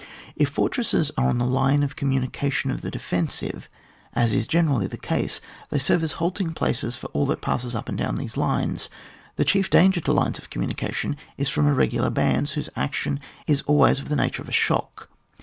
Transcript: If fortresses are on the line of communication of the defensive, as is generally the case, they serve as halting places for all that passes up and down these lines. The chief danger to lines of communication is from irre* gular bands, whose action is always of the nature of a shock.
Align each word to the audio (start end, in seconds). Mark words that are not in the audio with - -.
If 0.35 0.49
fortresses 0.49 1.11
are 1.15 1.29
on 1.29 1.37
the 1.37 1.45
line 1.45 1.83
of 1.83 1.95
communication 1.95 2.71
of 2.71 2.81
the 2.81 2.89
defensive, 2.89 3.69
as 4.13 4.33
is 4.33 4.47
generally 4.47 4.87
the 4.87 4.97
case, 4.97 5.39
they 5.69 5.77
serve 5.77 6.01
as 6.03 6.13
halting 6.13 6.53
places 6.53 6.95
for 6.95 7.05
all 7.09 7.27
that 7.27 7.43
passes 7.43 7.75
up 7.75 7.87
and 7.87 7.99
down 7.99 8.15
these 8.15 8.35
lines. 8.35 8.89
The 9.35 9.45
chief 9.45 9.69
danger 9.69 10.01
to 10.01 10.11
lines 10.11 10.39
of 10.39 10.49
communication 10.49 11.17
is 11.37 11.49
from 11.49 11.67
irre* 11.67 11.91
gular 11.91 12.11
bands, 12.11 12.53
whose 12.53 12.67
action 12.75 13.19
is 13.45 13.61
always 13.67 13.99
of 13.99 14.09
the 14.09 14.15
nature 14.15 14.41
of 14.41 14.49
a 14.49 14.51
shock. 14.51 15.07